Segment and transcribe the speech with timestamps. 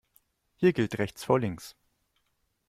[0.55, 1.75] Hier gilt rechts vor links.